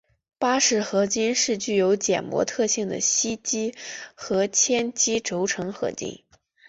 [0.39, 3.75] 巴氏合金是具有减摩特性的锡基
[4.15, 6.23] 和铅基轴承合金。